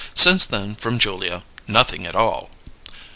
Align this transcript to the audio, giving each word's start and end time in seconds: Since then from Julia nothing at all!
Since 0.15 0.45
then 0.45 0.73
from 0.73 0.97
Julia 0.97 1.43
nothing 1.67 2.07
at 2.07 2.15
all! 2.15 2.49